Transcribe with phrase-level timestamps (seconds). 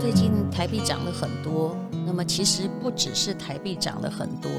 [0.00, 4.50] 最近台币涨了很多，那么其实不只是台币涨了很多，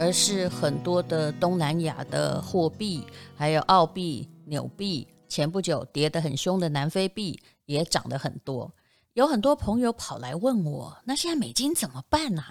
[0.00, 3.06] 而是很多的东南亚的货币，
[3.36, 8.68] 还有澳币、纽币，前不久跌得很凶的南非币也涨了很多。
[9.12, 12.42] 有很多朋友跑来问我，那现在美金怎么办呢？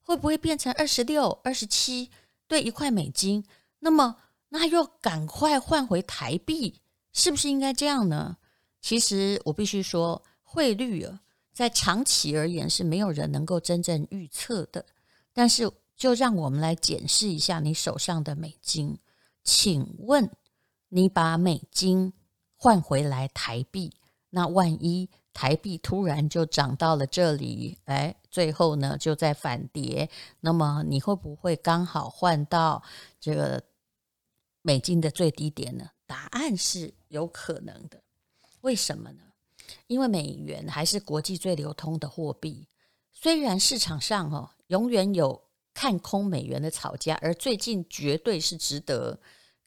[0.00, 2.10] 会不会变成二十六、二十七
[2.48, 3.44] 对一块美金？
[3.80, 4.16] 那么
[4.48, 6.80] 那又赶快换回台币，
[7.12, 8.38] 是不是应该这样呢？
[8.80, 11.20] 其实我必须说，汇率啊。
[11.52, 14.86] 在长期而言是没有人能够真正预测的，
[15.32, 18.98] 但是就让我们来检视一下你手上的美金。
[19.44, 20.30] 请问
[20.88, 22.12] 你把美金
[22.56, 23.92] 换回来台币，
[24.30, 30.08] 那万一台币突然就涨到了这里，哎，最后呢就在反跌，
[30.40, 32.82] 那么你会不会刚好换到
[33.20, 33.62] 这个
[34.62, 35.90] 美金的最低点呢？
[36.06, 38.02] 答案是有可能的。
[38.60, 39.22] 为什么呢？
[39.86, 42.66] 因为美元还是国际最流通的货币，
[43.12, 45.42] 虽然市场上哦永远有
[45.74, 49.18] 看空美元的炒家，而最近绝对是值得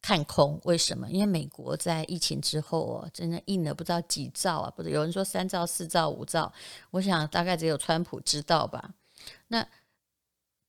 [0.01, 0.59] 看空。
[0.63, 1.09] 为什么？
[1.09, 6.51] 因为美国在疫情之后哦，真的印了不知道几兆啊，不是有人说三兆、四兆、五兆，
[6.91, 8.93] 我想大概只有川普知道吧。
[9.47, 9.67] 那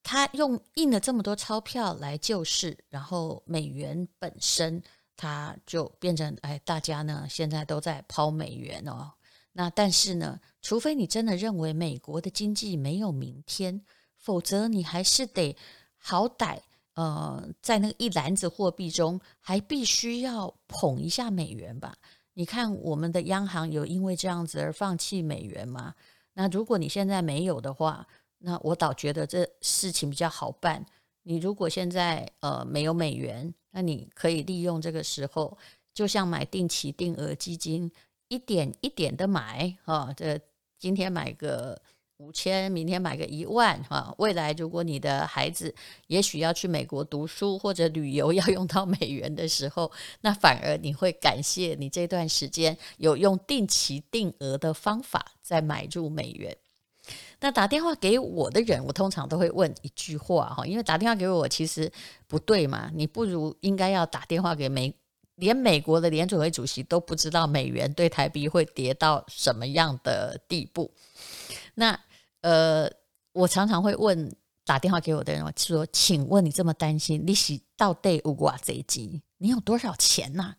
[0.02, 4.82] 他用印了这么多钞票来救市，然后美元本身
[5.16, 9.12] 它就变成哎，大家呢现在都在抛美元哦。
[9.58, 13.80] 那但是呢，除非你真的认为美国的经济没有明天，
[14.18, 15.56] 否则你还是得
[15.96, 16.58] 好歹
[16.92, 21.96] 呃，在那个一篮子货币中，还必须要捧一下美元吧？
[22.34, 25.94] 你看我们的央行有因为这样子而放弃美元吗？
[26.34, 30.84] 那如果你现在没有的话，那我倒觉得这事情比较好办。
[31.22, 35.56] 你如果现在呃没有美元，那你可以利用这个时候，
[35.94, 37.90] 就像买定期定额基金。
[38.28, 40.38] 一点一点的买哈，这
[40.78, 41.80] 今天买个
[42.16, 44.12] 五千，明天买个一万哈。
[44.18, 45.74] 未来如果你的孩子
[46.08, 49.92] 也许要去美国读书或者旅游 要用到美元的时候，
[50.22, 56.56] 那反而你会感谢你这段时间有用定期定额的方法在买入美元。
[57.38, 61.92] 那打电话给我的人，我通常都会问一句话哈，因为打电话给我其实
[62.26, 64.92] 不对嘛，你不如应该要打电话给美。
[65.36, 70.92] 连美国的联储会主席都不知道美元对台币会跌到什么样的地步。
[71.74, 71.98] 那
[72.42, 72.90] 呃，
[73.32, 78.56] 我常常会问打电话给我的人我说：“请问你这么担心，利息到底有多少？
[79.38, 80.54] 你有多少钱呐？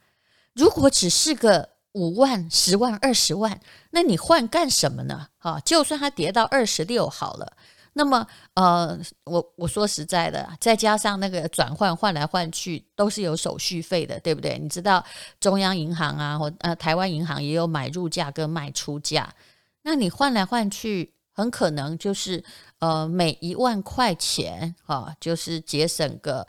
[0.54, 3.60] 如果只是个五万、十万、二十万，
[3.92, 5.30] 那你换干什么呢？
[5.38, 7.58] 哈，就算它跌到二十六好了。”
[7.98, 14.60] 那么，呃，我我说实在的，再加上那个转换换来换去都是有手续费的，对不对？
[14.60, 15.04] 你知道
[15.40, 19.34] 中央银行啊，或呃台湾银行也有买入价跟卖出价，
[19.82, 22.44] 那你换来换去，很可能就是
[22.78, 26.46] 呃每一万块钱哈、就是节省个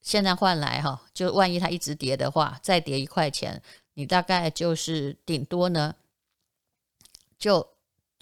[0.00, 3.60] 现在换来哈、就万一它一直跌的话，再跌一块钱，
[3.92, 5.94] 你大概就是顶多呢，
[7.38, 7.68] 就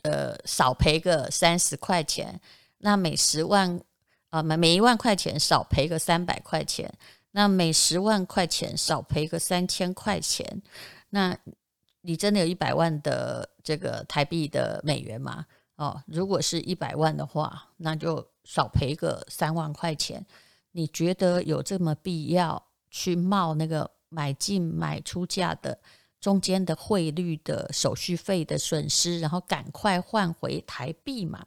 [0.03, 2.41] 呃少赔个三十块钱。
[2.85, 3.81] 那每十万
[4.29, 6.93] 啊，每每一万块钱少赔个三百块钱，
[7.31, 10.63] 那每十万块钱少赔个三千块钱，
[11.09, 11.35] 那
[12.03, 15.47] 你真的有一百万的这个台币的美元吗？
[15.77, 20.25] 哦，如果是一百万的话，那就少赔个三万块钱。
[20.73, 25.79] 你觉得有这么必要去冒那个买进买出价的
[26.21, 31.47] 中间的汇率的手续费的损失，然后赶快换回台币吗？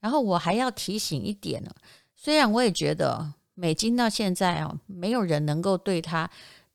[0.00, 1.70] 然后我还要提醒一点呢，
[2.14, 6.30] 虽然我也觉得美金到现在啊，没有人能够对他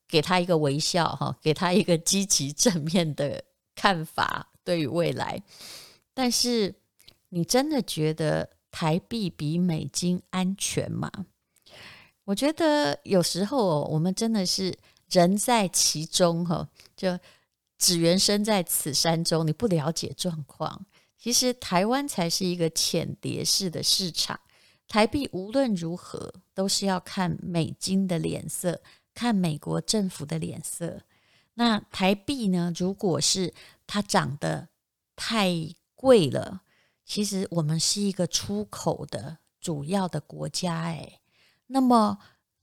[0.07, 3.43] 给他一个微笑哈，给他一个积极正面的
[3.75, 5.41] 看法对于未来，
[6.13, 6.75] 但是
[7.29, 11.09] 你真的觉得台币比美金安全吗？
[12.25, 14.77] 我觉得有时候我们真的是
[15.09, 17.17] 人在其中哈，就
[17.77, 20.85] 只缘身在此山中，你不了解状况。
[21.23, 24.37] 其实台湾才是一个浅碟式的市场，
[24.89, 28.81] 台币无论如何都是要看美金的脸色，
[29.13, 30.99] 看美国政府的脸色。
[31.53, 32.73] 那台币呢？
[32.75, 33.53] 如果是
[33.87, 34.67] 它涨得
[35.15, 35.49] 太
[35.95, 36.63] 贵了，
[37.05, 41.21] 其实我们是一个出口的主要的国家，哎，
[41.67, 42.17] 那么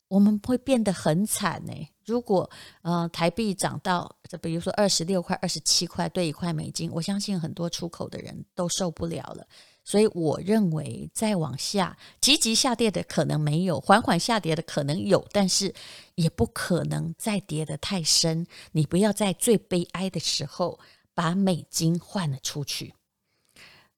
[0.08, 1.72] 我们会变得很惨呢。
[2.10, 2.50] 如果
[2.82, 9.46] 呃台币涨到，这比如说二十六块、二十七块兑一块美金，我相信很多出口的人都受不了了。
[9.82, 15.74] 所以我认为再往下，急急下跌的可能没有，缓缓下跌的可能有，但是
[16.16, 18.46] 也不可能再跌得太深。
[18.72, 20.78] 你不要在最悲哀的时候
[21.14, 22.94] 把美金换了出去。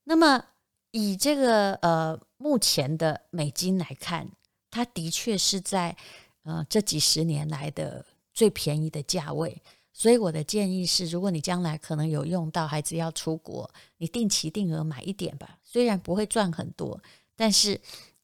[0.04, 0.44] 那么
[0.92, 4.30] 以这个呃目前的美金来看，
[4.70, 5.96] 它的确是在
[6.42, 9.62] 呃这几十年来的最便宜的价位。
[9.94, 15.58] 所以我的建议是，如果你将来可能有用到孩子要出国，你定期定额买一点吧。
[15.62, 16.98] 虽然不会赚很多，
[17.36, 17.78] 但是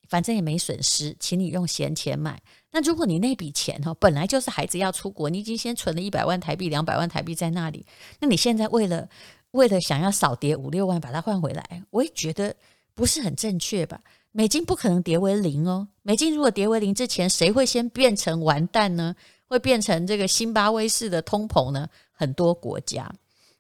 [0.09, 2.41] 反正也没损失，请你用闲钱买。
[2.71, 7.85] 那如果你那笔钱哈本来就是孩子要出国，你已经先存了一百万台币、两百万台币在那里，
[8.21, 9.07] 那你现在为了
[9.51, 12.57] 为了想要少跌五六万把它换回来，我也觉得
[12.95, 14.03] 不是很正确吧？
[14.39, 19.17] 美金不可能跌为零哦，美金如果跌为零之前，谁会先变成完蛋呢？
[19.49, 21.89] 会变成这个辛巴威式的通膨呢？
[22.13, 23.13] 很多国家，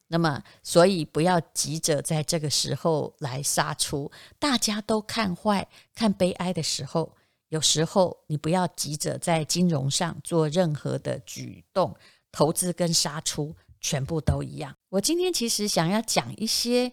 [0.06, 4.08] 那么所以不要急着在这个时候来杀出。
[4.38, 5.66] 大家都看坏、
[5.96, 7.12] 看悲哀的时候，
[7.48, 11.92] 有时候你不要急着在金融上做任何的举动，
[12.30, 14.72] 投资跟杀出全部都一样。
[14.90, 16.92] 我今天其实想要讲一些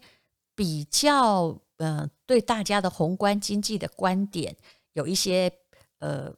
[0.55, 4.55] 比较呃对大家的宏观经济的观点
[4.93, 5.51] 有一些
[5.99, 6.33] 呃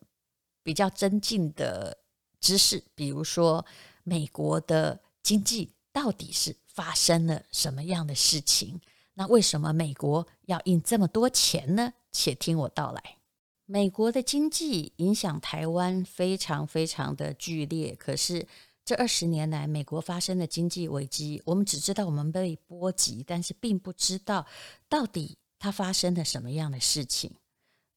[0.64, 1.98] 比较增进的。
[2.40, 3.66] 知识，比如说
[4.04, 8.80] 美国的经济到底是发生了什么样的事情？
[9.16, 11.94] 那为什么美国要印这么多钱呢？
[12.12, 13.18] 且听我道来。
[13.66, 18.48] 美国的经济影响台湾非常非常的剧烈，可是
[18.88, 24.48] 这二十年来，美国发生的经济危机，我们只知道我们被波及，但是并不知道
[24.88, 27.36] 到底它发生了什么样的事情。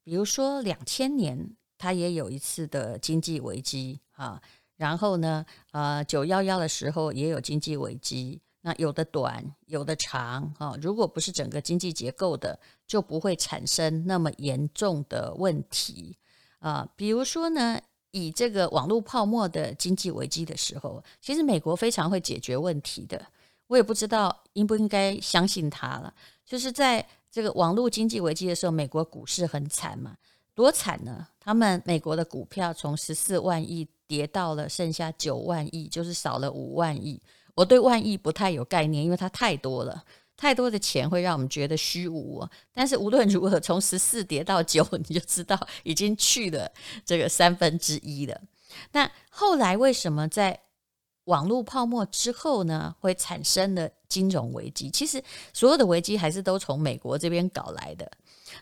[0.03, 1.57] 比如说两千年。
[1.83, 4.39] 它也有一次的经济危机啊，
[4.77, 8.43] 然后呢，呃，九幺幺的时候也有经济危机。
[8.61, 10.77] 那有的短，有的长啊。
[10.79, 16.19] 如果不是整个经济结构的，就不会产生那么严重的问题
[16.59, 16.87] 啊。
[16.97, 17.81] 比如说呢，
[18.13, 23.21] 以这个网络泡沫的经济危机的时候，其实美国非常会解决问题的。
[23.67, 26.13] 我也不知道应不应该相信他了。
[26.45, 30.17] 就是在这个网络经济危机的时候，美国股市很惨嘛。
[30.53, 31.27] 多惨呢！
[31.39, 37.19] 他们美国的股票从十四万亿跌到了剩下九万亿，就是少了五万亿。
[37.55, 40.05] 我对万亿不太有概念，因为它太多了，
[40.41, 42.43] 太多的钱会让我们觉得虚无。
[42.73, 46.73] 但是无论如何，从十四跌到九，你就知道已经去了
[47.05, 48.41] 这个三分之一了。
[48.93, 50.59] 那后来为什么在
[51.25, 54.91] 网络泡沫之后呢，会产生了金融危机？
[54.91, 55.23] 其实
[55.53, 58.11] 所有的危机还是都从美国这边搞来的。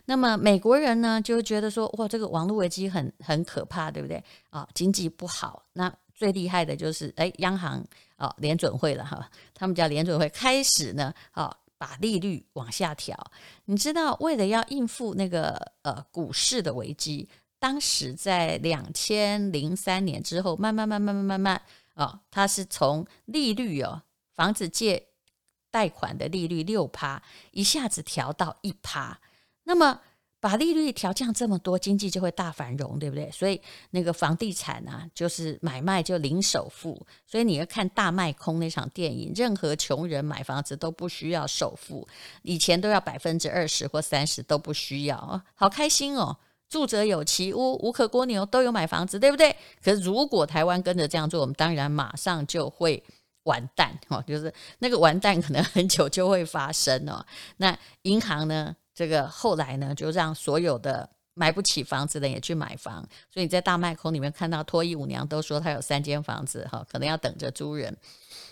[0.05, 4.21] 那么美国人呢，就觉得说，哇，这个网络危机很很可怕，对不对？
[4.49, 5.63] 啊，经济不好。
[5.73, 7.81] 那最厉害的就是，哎，央行
[8.17, 13.31] 啊，联准会了哈，他们叫联准会开始呢，啊，把利率往下调。
[13.65, 17.27] 你知道，为了要应付那个呃股市的危机，
[17.57, 21.61] 当时在两千零三年之后，慢慢慢慢慢慢慢
[21.95, 24.03] 哦，它是从利率哦，
[24.35, 25.07] 房子借
[25.71, 29.19] 贷款的利率六趴，一下子调到一趴。
[29.63, 30.01] 那么
[30.41, 33.29] 把利率调降这么多，经济就会大繁荣，对不对？
[33.31, 33.59] 所以
[33.91, 37.05] 那个房地产啊，就是买卖就零首付。
[37.27, 42.07] 所以你要看大卖空那场电影，任何穷人买房子都不需要首付，
[42.43, 46.37] 以前都要百分之二十或三十都不需要，好开心哦！
[46.69, 49.53] 住者有其屋，无可蜗牛都有买房子，对不对？
[49.83, 53.03] 可是如果台湾跟着这样做，我们当然马上就会
[53.43, 57.25] 完蛋哦，就是那个完蛋可能很久就会发生哦。
[57.57, 58.73] 那银行呢？
[58.99, 63.01] 这个后来呢，就让所有的买不起房子的也去买房，
[63.33, 67.95] 所以你在大麦空里面看到脱衣舞娘都说她有三间房子哈，可能要等着租人。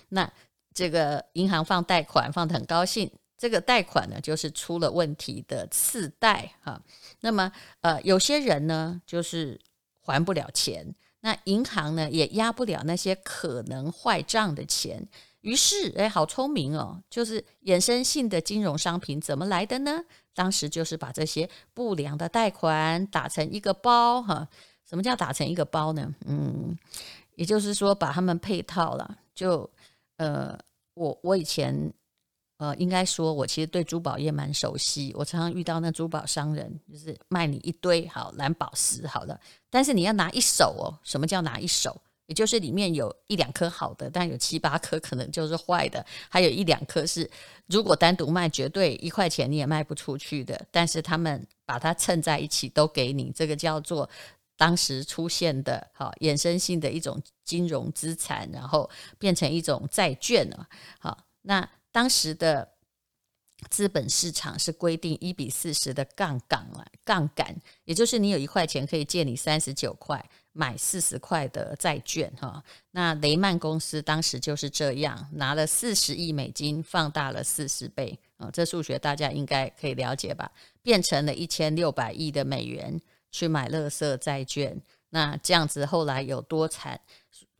[0.07, 0.31] 那
[0.73, 6.81] 这个银行放贷款放得很高兴，这个贷款呢就是出了问题的次贷哈。
[7.19, 7.51] 那么
[7.81, 9.59] 呃，有些人呢就是
[9.99, 15.05] 还不了钱，那银行呢也压不了那些可能坏账的钱。
[15.47, 17.01] 于是，哎，好聪明哦！
[17.09, 20.03] 就是衍生性的金融商品怎么来的呢？
[20.33, 24.45] 当时就是把这些不良的贷款打成一个包，哈。
[24.85, 26.13] 什么叫打成一个包呢？
[26.25, 26.77] 嗯，
[27.35, 29.17] 也就是说把他们配套了。
[29.33, 29.69] 就，
[30.17, 30.59] 呃，
[30.95, 31.93] 我我以前，
[32.57, 35.13] 呃，应该说我其实对珠宝业蛮熟悉。
[35.15, 39.39] 我常常遇到那珠宝商人，就是卖你一堆好蓝宝石，好了，
[39.69, 40.99] 但是你要拿一手哦。
[41.03, 42.01] 什么叫拿一手？
[42.27, 47.29] 也就是里面有一两颗好的，但有七八颗可能就是坏的，还有一两颗是
[47.67, 50.65] 如果单独卖，绝对一块钱你也卖不出去的。
[50.69, 54.09] 但是他们把它衬在一起都给你，这个叫做
[54.57, 60.67] 当时出现的好衍生性的一种金融资产，然后变成一种债券了。
[60.99, 62.73] 好，那当时的
[63.69, 67.55] 资本市场是规定一比四十的杠杆了，杠杆，
[67.85, 70.29] 也就是你有一块钱可以借你三十九块。
[70.57, 72.63] 买四十块的债券哈。
[72.89, 80.51] 那雷曼公司当时就是这样拿了四十亿美金，放大了四十倍啊，这数学大家应该可以了解吧？
[80.81, 82.99] 变成了一千六百亿的美元
[83.29, 84.81] 去买垃圾债券。
[85.09, 86.99] 那这样子后来有多惨，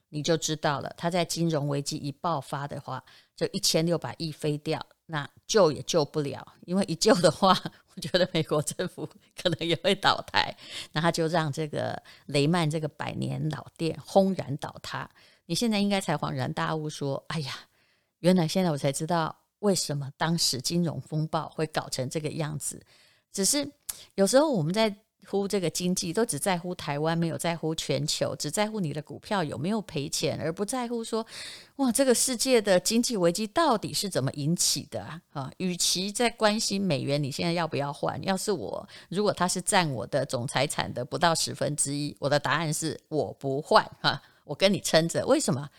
[0.09, 0.93] 你就知道了。
[0.97, 3.03] 他在金融危机一爆发的话，
[3.35, 7.57] 这一千六百亿飞掉，那救也救不了，因为一救的话，
[8.01, 9.07] 觉得美国政府
[9.41, 10.55] 可能也会倒台。
[10.91, 15.09] 那他就让这个雷曼这个百年老店轰然倒塌。
[15.45, 17.53] 你现在应该才恍然大悟，说：“哎呀，
[18.19, 22.81] 原来现在我才知道为什么当时金融风暴会搞成这个样子。”
[23.33, 23.71] 只是
[24.15, 24.95] 有时候我们在。
[25.29, 31.25] 乎这个经济都只在乎台湾，没有在乎全球，只在乎你的股票有没有赔钱，而不在乎说，
[31.77, 35.01] 哇，这个世界的经济危机到底是怎么引起的
[35.33, 35.51] 啊？
[35.57, 45.25] 与其在关心美元你现在要不要换，要是我，如果它是占我的总财产的不到十分之一，我的答案是我不换哈，我跟你撑着。
[45.25, 45.69] 为什么？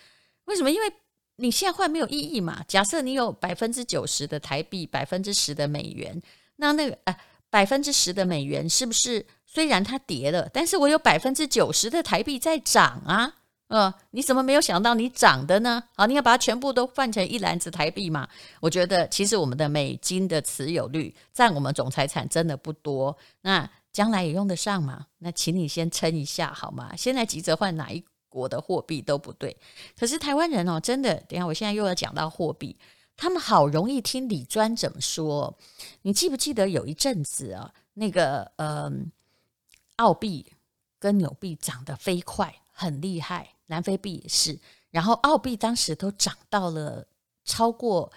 [0.45, 0.71] 为什么？
[0.71, 0.93] 因为
[1.37, 2.63] 你现在换没有意义嘛。
[2.69, 6.21] 假设你有百分之九十的台币，百分之十的美元，
[6.57, 7.17] 那那个啊。
[7.51, 9.25] 百分之十的美元是不是
[9.59, 13.35] 虽然它跌了，但是我有百分之九十的台币在涨啊？
[13.67, 15.83] 呃，你怎么没有想到你涨的呢？
[15.97, 18.29] 好，你要把它全部都换成一篮子台币嘛？
[18.61, 25.07] 我觉得其实我们的美金的持有率占我们总财产真的不多，那将来也用得上嘛？
[25.19, 26.95] 那请你先撑一下好吗？
[26.97, 29.57] 现在急着换哪一国的货币都不对。
[29.99, 32.79] 可是台湾人哦，真的，等下我现在又要讲到货币。
[33.17, 35.59] 他们好容易听李专怎么说？
[36.03, 38.89] 你记不记得有一阵子啊，那个呃，
[39.99, 40.53] 澳币
[40.99, 44.59] 跟纽币涨得飞快，很厉害，南非币也是。
[44.91, 47.07] 然后澳币当时都涨到了
[47.45, 48.11] 超过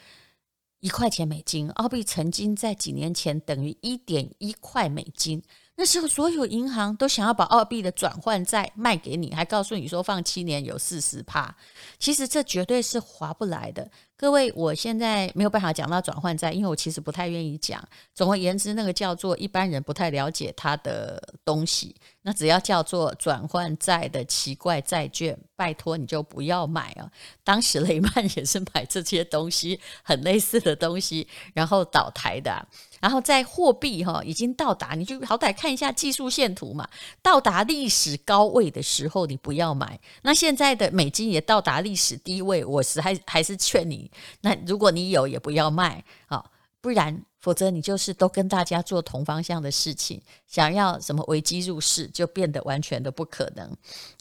[0.79, 5.43] 一块钱美金，澳币曾经在几年前等于一点一块美金。
[5.75, 11.55] 那时候所有银行都想要把澳币的转换债卖给你，还告诉你说放七年有四十趴。
[11.97, 13.89] 其实这绝对是划不来的。
[14.21, 17.83] 各位，我现在没有办法讲到转换债，因为我其实不太愿意讲。
[18.13, 21.95] 总而言之，那个叫做一般人不太了解它的东西。
[22.21, 27.09] 那只要叫做转换债的奇怪债券，拜托你就不要买啊！
[27.43, 32.63] 当时雷曼也是买这些东西，很类似的东西，然后倒台的。
[32.99, 36.87] 然后在货币哈已经到达，你就好歹看一下技术线图嘛，
[37.23, 39.99] 到达历史高位的时候，你不要买。
[40.21, 44.10] 那现在的美金也到达历史低位，我是还还是劝你。
[44.41, 46.43] 那如果你有，也不要卖啊，
[46.79, 53.69] 不然否则你就是都跟大家做同方向的事情，想要什么危机入市，就变得完全的不可能。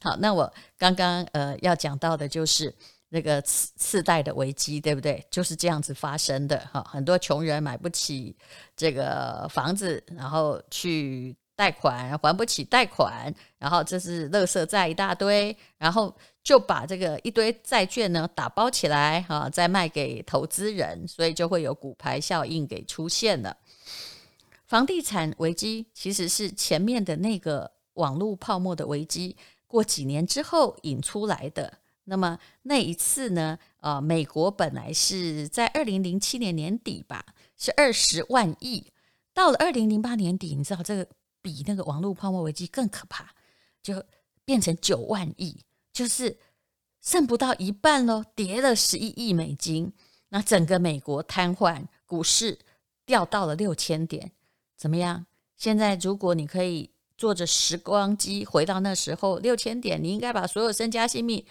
[0.02, 2.74] 好，那我刚刚呃要讲到的就是
[3.08, 5.26] 那个次次贷的危机，对不对？
[5.30, 8.36] 就是这样子发生的哈，很多穷人买不起
[8.76, 11.36] 这个房子，然后去。
[11.60, 16.10] 贷款还不起贷款，然后这是垃圾债一大堆，然后
[16.42, 23.54] 就把这个一堆债券呢打包起来啊，再卖给投资人，所以就会有骨牌效应给出现了。
[24.64, 29.36] 房地产危机其实是前面的那个网络泡沫的危机，
[29.66, 31.70] 过几年之后引出来的。
[32.04, 37.22] 那么那一次呢，呃，美国本来是在二零零七年年底吧，
[37.58, 38.86] 是二十万亿，
[39.34, 41.06] 到了二零零八年底，你知道这个。
[41.42, 43.34] 比那个网络泡沫危机更可怕，
[43.82, 44.04] 就
[44.44, 46.38] 变成九万亿，就是
[47.00, 49.92] 剩不到一半喽，跌了十一亿美金，
[50.28, 52.58] 那整个美国瘫痪，股市
[53.06, 54.32] 掉到了六千点，
[54.76, 55.26] 怎么样？
[55.56, 61.44] 现在如果你可以坐着时光机回到那时候六千点，你应该把所有身家性命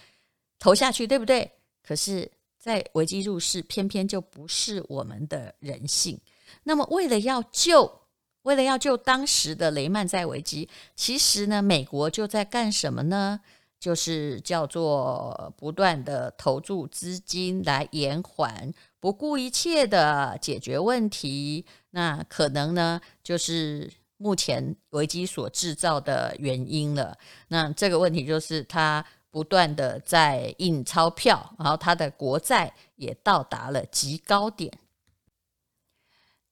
[0.58, 1.52] 投下去，对不对？
[1.84, 6.20] 可是，在危机入市，偏偏就不是我们的人性。
[6.64, 7.99] 那么，为了要救。
[8.44, 13.42] 为了要救当时的雷曼债危机，其实呢，美国就在干什么呢？
[13.80, 21.66] 就是叫做不断的投注资金来延缓，不顾一切的解决问题。
[21.92, 27.18] 那可能呢，就是目前危机所制造的原因了。
[27.48, 34.70] 那这个问题就是他不断的在印钞票，然后他的国债也到达了极高点。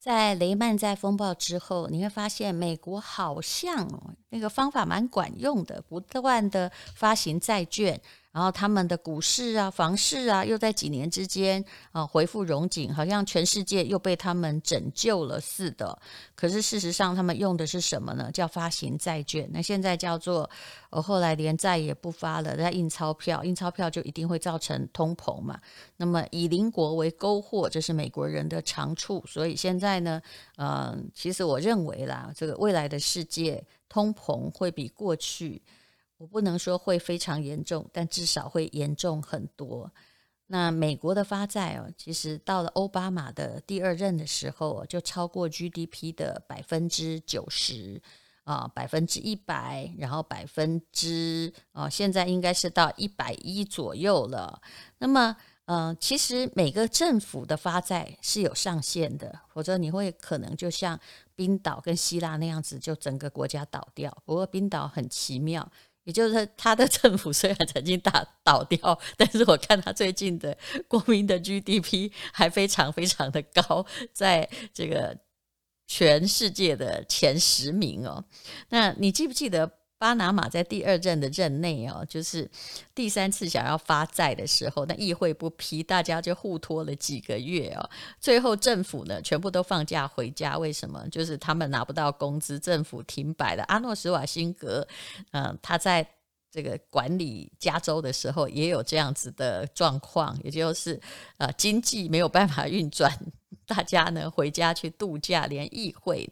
[0.07, 3.85] 在雷曼在风暴之后，你会发现美国好像，
[4.29, 7.99] 那个方法蛮管用的，不断的发行债券。
[8.31, 15.98] 然后他们的股市啊、房市啊，又在几年之间啊恢复荣景，好像全世界又被他们拯救了似的。
[16.36, 18.29] 可是事实上，他们用的是什么呢？
[18.31, 19.50] 叫发行债券。
[19.51, 20.48] 那现在叫做，
[20.91, 25.60] 呃，后来连债也不发了，在印钞票，印钞票就一定会造成通膨嘛。
[25.96, 29.24] 那么以邻国为钩货，这是美国人的长处。
[29.25, 30.22] 所以现在呢，
[30.57, 35.60] 嗯、其实我认为啦，这个未来的世界通膨会比过去。
[36.17, 39.91] 我不能说会非常严重，但至少会严重很多。
[40.47, 48.01] 那美国的发债哦，其实到了奥巴马的第二任的时候，就超过 GDP 的百分之九十
[48.45, 54.62] 啊，百分之一百，然后百分之啊，现在应该是到一百一左右了。
[55.00, 60.97] 那么，嗯、其实每个政府的发债是有上限的，否则你会可能就像
[61.36, 64.17] 冰岛跟希腊那样子，就整个国家倒掉。
[64.24, 65.69] 不过冰岛很奇妙。
[66.07, 75.17] 也就是他的政府虽然曾经打倒掉，但是我看他最近的国民的 GDP 还非常非常的高，在这个
[75.85, 78.23] 全世界的前十名哦。
[78.69, 79.69] 那你记不记得？
[79.99, 82.49] 巴拿马在第二任的任内哦，就是
[82.93, 87.89] 第三次想要发债的时候，那议会不批，大家就互拖了几个月哦。
[88.19, 91.03] 最后政府呢，全部都放假回家，为什么？
[91.09, 93.63] 就是他们拿不到工资，政府停摆了。
[93.63, 94.87] 阿诺·史瓦辛格，
[95.31, 96.07] 嗯、他在
[96.51, 100.99] 这个管理加州的时候也有这样子的状况，也就是
[101.37, 103.11] 呃经济没有办法运转，
[103.65, 106.29] 大家呢回家去度假，连议会。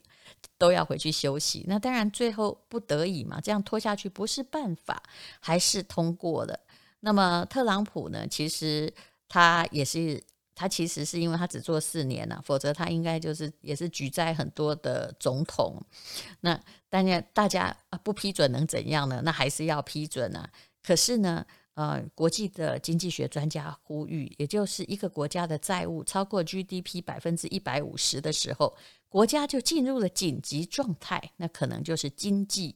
[0.58, 5.02] 都要回去休息，那当然最后不得已嘛，这样拖下去不是办法，
[5.40, 6.60] 还是通过了。
[7.02, 8.28] 那么特朗普呢？
[8.28, 8.92] 其实
[9.28, 10.22] 他也是，
[10.56, 15.80] 他其实是因为他只做四年了，否则他应该就是也是举债很多的总统。
[16.40, 16.60] 那
[16.90, 19.22] 当然大家不批准能怎样呢？
[19.24, 20.50] 那还是要批准啊。
[20.82, 28.76] 可是呢，呃，国际的经济学专家呼吁，也就是一个国家的债务超过 GDP 百分之一百五十的时候。
[29.08, 32.76] 国家就进入了紧急状态，那可能就是经济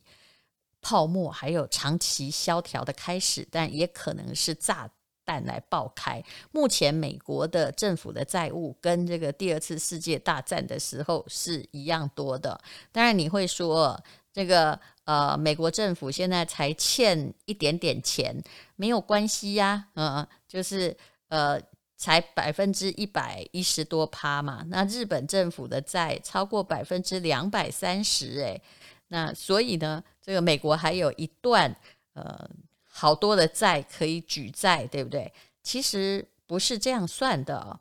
[0.82, 4.90] 泡沫还有长期萧条的开始，但也可能是炸
[5.26, 6.24] 弹来爆开。
[6.52, 12.60] 目前美国的政府的债务跟这个第二次世界大战的时候是一样多的。
[12.92, 14.02] 当然你会说，
[14.32, 14.80] 这个
[15.10, 18.36] 呃，美国政府现在才欠一点点钱，
[18.76, 20.96] 没有关系呀，嗯，就是
[21.30, 21.60] 呃。
[22.02, 28.62] 才百分之一百一十多趴嘛，那日本政府的债超过百分之两百三十，诶，
[29.10, 31.76] 那所以呢，这个美国还有一段
[32.14, 32.50] 呃
[32.90, 35.30] 好多的债可以举债，对不对？
[35.62, 37.78] 其实不是这样算的哦，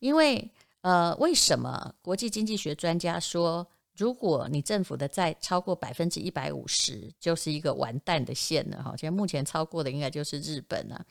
[0.00, 3.64] 因为呃，为什么国际经济学专家说？
[4.00, 8.94] 如果你政府的债超过百分之一百五十，就是一个完蛋的线了哈。
[8.96, 11.04] 现在目前超过的应该就是日本了，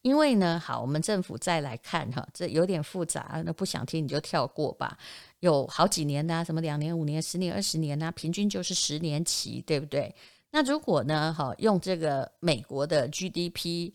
[0.00, 4.96] 因为呢，好，我们政府再来看哈，这有点复杂，那不想听你就跳过吧。
[5.40, 10.14] 有好几年呐，什么两年、五年、十年、二十年呐，平均就是十年期，对不对？
[10.50, 13.92] 那如果呢，哈，用这个美国的 GDP，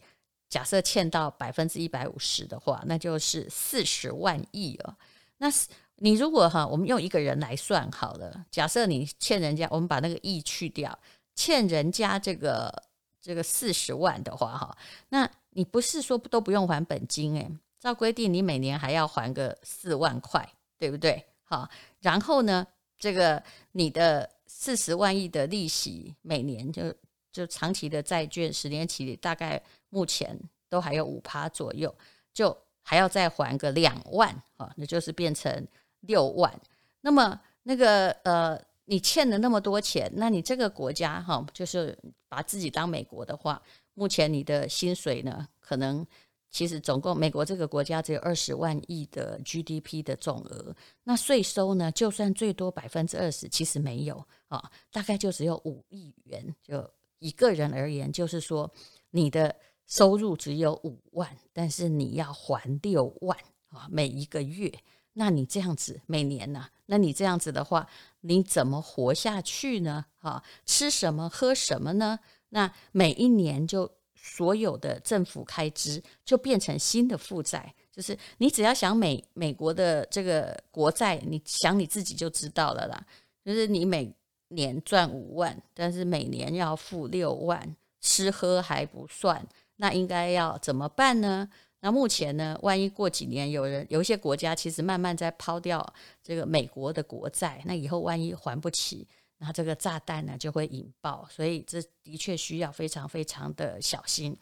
[0.50, 4.96] 假设欠到百分之一百五十的话，那就是四十万亿哦。
[5.40, 5.68] 那是。
[5.98, 8.46] 你如果哈，我们用一个人来算好了。
[8.52, 10.98] 假设你欠人家，我们把那个亿去掉，
[11.36, 12.84] 欠人家这个
[13.22, 14.78] 这个四十万的话哈，
[15.08, 17.50] 那你不是说都不用还本金诶？
[17.80, 20.46] 照规定你每年还要还个四万块，
[20.78, 21.24] 对不对？
[21.46, 21.70] 好，
[22.02, 22.68] 然后呢，
[23.00, 26.94] 这个你的四十万亿的利息，每年就
[27.32, 31.96] 就长期的债券十年期大概目前都还有五趴左右，
[32.34, 35.66] 就还要再还个两万啊，那就是变成。
[36.08, 36.54] 六万，
[37.02, 43.62] 那么那个呃，你欠了那么多钱，那你这个国家哈，就是把自己当美国的话，
[43.94, 46.06] 目前你的薪水呢，可能
[46.50, 56.56] 其实总共美国这个国家只有二十万亿的 GDP 的总额，那税收呢，就算最多百分之二十，其实没有啊，大概就只有五亿元。
[56.64, 56.90] 就
[57.20, 58.72] 一个人而言，就是说
[59.10, 59.56] 你的
[59.88, 63.38] 收入只有五万，但是你要还六万
[63.70, 64.72] 啊，每一个月。
[65.18, 67.88] 那你这样子每年呢、那你这样子的话，
[68.22, 70.06] 你怎么活下去呢？
[70.20, 72.20] 哈，吃什么喝什么呢？
[72.50, 83.06] 那每一年就所有的政府开支就变成新的负债，就是你只要想美美国的这个国债，你想你自己就知道了啦。
[83.44, 84.14] 就是你每
[84.50, 89.48] 年赚五万，但是每年要付六万，吃喝还不算，
[89.78, 91.48] 那应该要怎么办呢？
[91.82, 92.58] 那目前呢？
[92.64, 99.08] 万一过几年有人有一些国家其实慢慢在抛掉这个美国的国债，那以后万一还不起，
[99.38, 101.28] 那这个炸弹呢就会引爆。
[101.30, 104.36] 所以这的确需要非常非常的小心。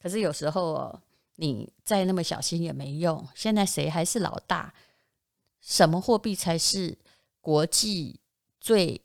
[0.00, 1.02] 可是有时候哦，
[1.34, 3.26] 你再那么小心也没用。
[3.34, 4.72] 现在谁还是老大？
[5.60, 6.96] 什么货币才是
[7.42, 8.20] 国际
[8.58, 9.02] 最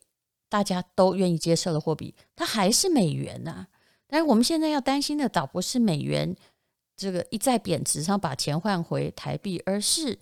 [0.48, 2.14] 大家都愿意接受的货币？
[2.34, 3.66] 它还是美元呐。
[4.06, 6.34] 但是我们现在要担心的倒不是美元。
[6.96, 10.18] 这个一再贬值，然后把钱换回台币，而是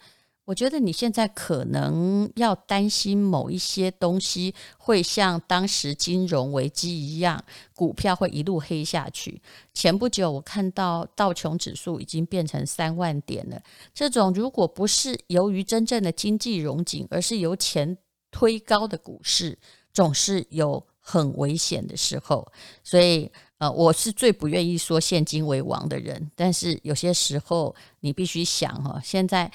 [0.46, 9.40] 我觉得你现在可能要担心某一些东西会像当时金融危机一样，股票会一路黑下去。
[9.72, 13.62] 前不久我看到道琼指数已经变成三万点了，
[13.94, 17.96] 这种如果不是由于真正的经济融景，而是由钱
[18.32, 19.56] 推高的股市，
[19.92, 22.50] 总是有很危险的时候。
[22.82, 23.30] 所以，
[23.60, 29.50] 呃，我是最不愿意说现金为王的人，但是有些时候你必须想哈，现在。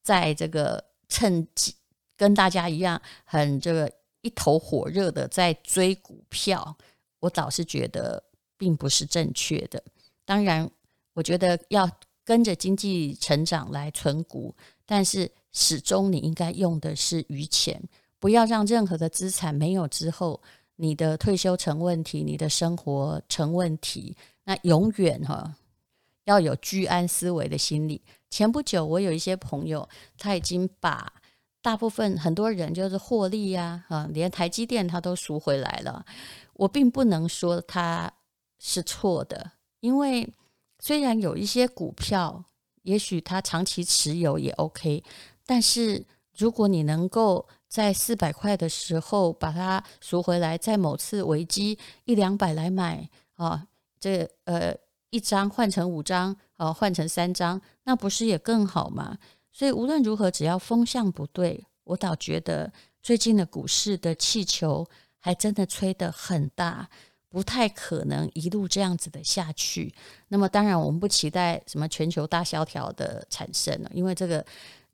[0.00, 1.74] 在这个趁机
[2.16, 3.92] 跟大家一样很这个
[4.22, 6.74] 一头火热的在追股票，
[7.20, 8.22] 我倒是觉得
[8.56, 9.84] 并不是正确的。
[10.24, 10.70] 当然，
[11.12, 11.86] 我觉得要
[12.24, 14.54] 跟着经济成长来存股，
[14.86, 17.78] 但是始终你应该用的是余钱，
[18.18, 20.40] 不要让任何的资产没有之后，
[20.80, 25.56] 你的退休成问题，你的生活成问题，那永远哈
[26.24, 28.00] 要有居安思危的心理。
[28.30, 31.12] 前不久，我有一些朋友，他已经把
[31.60, 36.04] 大部分很多人就是获利呀，啊，连台积电他都赎回来了。
[36.52, 38.12] 我并不能说他
[38.60, 40.32] 是错的，因为
[40.78, 42.44] 虽然有一些股票，
[42.82, 45.02] 也许他长期持有也 OK，
[45.44, 53.66] 但是如果你能够在四百块的时候把它赎回来，在某次危机一两百来买啊，
[54.00, 54.74] 这呃。
[55.10, 59.16] 一张换成五张，哦，换成三张，那不是也更好吗？
[59.50, 62.70] 所以无论如何，只要风向不对，我倒觉得
[63.02, 64.86] 最近的股市的气球
[65.18, 66.86] 还真的吹得很大，
[67.30, 69.94] 不太可能一路这样子的下去。
[70.28, 74.44] 那么当然，我们不期待什么全球大萧条的产生了，因为这个。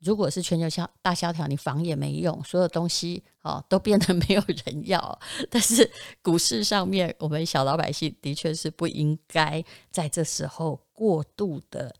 [0.05, 5.19] 如果是全球萧大萧条，你防也没用，所有东西哦都变得没有人要。
[5.49, 5.89] 但是
[6.21, 11.91] 股市上面，我们小老百姓的确是不应该在这时候过度的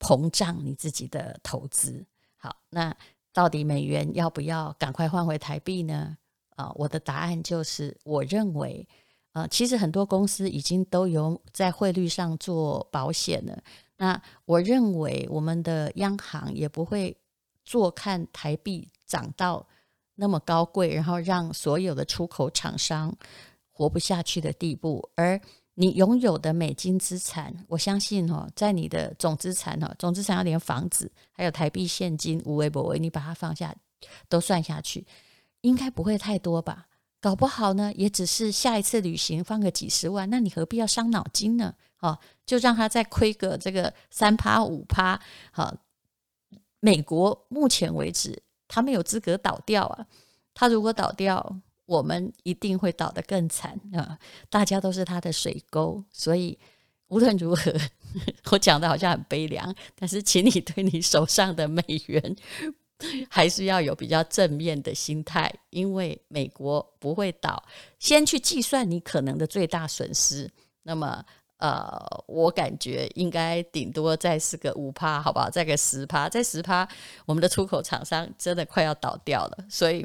[0.00, 2.02] 膨胀你自己的投资。
[2.38, 2.96] 好，那
[3.34, 6.16] 到底美元要不要赶快换回台币呢？
[6.56, 8.88] 啊，我的答案就是，我认为，
[9.34, 13.62] 呃，其实很多公司已经都有在汇率上做保险了。
[13.98, 17.14] 那我认为，我们的央行也不会。
[17.64, 19.66] 坐看台币涨到
[20.14, 23.14] 那么高贵，然后让所有的出口厂商
[23.70, 25.40] 活不下去的地步，而
[25.74, 33.74] 你拥有的美金资产，我相信哦，在你的总资产哦，总资产要连房子还有台币现金无为不为，你把它放下
[34.28, 35.06] 都算下去，
[35.62, 36.86] 应该不会太多吧？
[37.20, 41.74] 搞不好呢，也只是下一次旅行放个几十万，那你何必要伤脑筋呢？
[42.00, 45.18] 哦，就让他再亏个这个三趴五趴，
[45.50, 45.74] 好。
[46.84, 50.04] 美国目前为止，他没有资格倒掉啊！
[50.52, 54.18] 他如果倒掉，我们一定会倒得更惨啊！
[54.50, 56.58] 大家都是他的水沟，所以
[57.06, 57.72] 无论如何，
[58.50, 62.36] 我讲的好像很悲凉，但是请你对你手上的美元
[63.30, 67.62] 还是要有比较正面的心态，因为美国不会倒，
[68.00, 70.50] 先去计算你可能的最大损失，
[70.82, 71.24] 那么。
[71.62, 71.96] 呃，
[72.26, 75.48] 我感觉应该顶多再是个五趴，好不好？
[75.48, 76.88] 再个十趴，再十趴，
[77.24, 80.04] 我们的出口厂商真的快要倒掉了，所以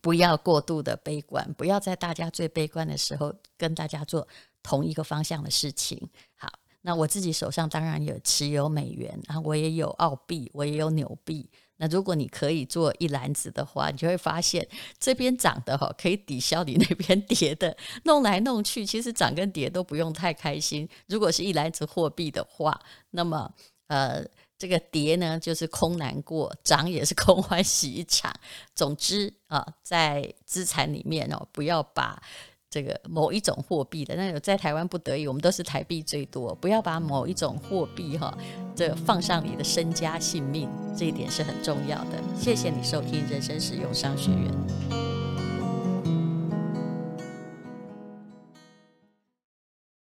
[0.00, 4.26] 不要过度的悲观，不要在大家最悲观的时候跟大家做
[4.62, 6.08] 同一个方向的事情。
[6.36, 6.50] 好，
[6.86, 11.44] 那我自己手上当然有持有美元，然后我也有澳币，我也有纽币。
[11.78, 14.64] 那如果你可以做一篮子的话，你就会发现
[15.00, 20.88] 这边涨的哈可以抵消你那边跌的，弄来弄去，其实涨跟跌都不用太开心。
[21.08, 23.52] 如果是一篮子货币的话，那么
[23.88, 24.24] 呃
[24.56, 28.32] 这个跌呢就是空难过，涨也是空欢喜一场。
[28.76, 32.22] 总之啊、在资产里面哦，不要把。
[32.76, 38.36] 这个某一种货币的，那有在台湾不得已，我们都是台币最多，不要把某一种货币哈，
[38.74, 42.22] 这放上你的身家性命，这一点是很重要的。
[42.38, 45.25] 谢谢你收听人生使用商学院。